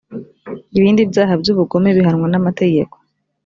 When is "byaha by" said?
1.11-1.49